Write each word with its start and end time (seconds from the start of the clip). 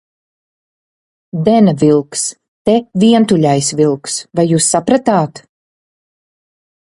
Dena 1.47 1.73
vilks, 1.81 2.23
te 2.69 2.75
Vientuļais 3.03 3.69
vilks, 3.81 4.17
vai 4.39 4.47
jūs 4.53 4.73
sapratāt? 4.77 5.43